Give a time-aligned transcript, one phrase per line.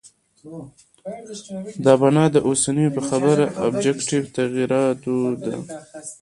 [1.85, 5.53] دا بنا د اوسنو په خبره آبجکټیف تغییراتو ده.